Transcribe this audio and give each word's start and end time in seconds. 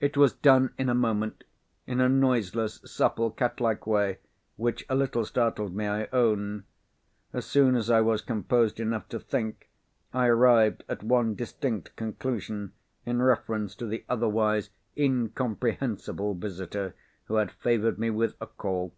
It 0.00 0.16
was 0.16 0.32
done 0.32 0.74
in 0.76 0.88
a 0.88 0.92
moment, 0.92 1.44
in 1.86 2.00
a 2.00 2.08
noiseless, 2.08 2.80
supple, 2.84 3.30
cat 3.30 3.60
like 3.60 3.86
way, 3.86 4.18
which 4.56 4.84
a 4.88 4.96
little 4.96 5.24
startled 5.24 5.72
me, 5.72 5.86
I 5.86 6.08
own. 6.12 6.64
As 7.32 7.46
soon 7.46 7.76
as 7.76 7.88
I 7.88 8.00
was 8.00 8.22
composed 8.22 8.80
enough 8.80 9.08
to 9.10 9.20
think, 9.20 9.70
I 10.12 10.26
arrived 10.26 10.82
at 10.88 11.04
one 11.04 11.36
distinct 11.36 11.94
conclusion 11.94 12.72
in 13.06 13.22
reference 13.22 13.76
to 13.76 13.86
the 13.86 14.04
otherwise 14.08 14.70
incomprehensible 14.96 16.34
visitor 16.34 16.96
who 17.26 17.36
had 17.36 17.52
favoured 17.52 18.00
me 18.00 18.10
with 18.10 18.34
a 18.40 18.48
call. 18.48 18.92